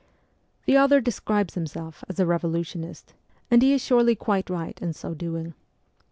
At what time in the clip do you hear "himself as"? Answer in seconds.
1.53-2.19